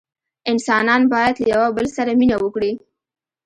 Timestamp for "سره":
1.97-2.11